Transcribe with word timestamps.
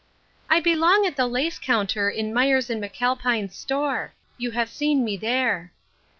"I 0.49 0.59
belong 0.59 1.05
at 1.05 1.15
the 1.15 1.27
lace 1.27 1.59
counter 1.59 2.09
in 2.09 2.33
Myers 2.33 2.69
& 2.69 2.69
McAlpine's 2.69 3.55
store; 3.55 4.13
you 4.35 4.49
have 4.49 4.67
seen 4.71 5.05
me 5.05 5.15
there." 5.15 5.73